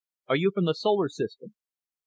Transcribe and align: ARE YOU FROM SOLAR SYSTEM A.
ARE 0.29 0.35
YOU 0.37 0.49
FROM 0.49 0.65
SOLAR 0.73 1.09
SYSTEM 1.09 1.49
A. 1.51 1.57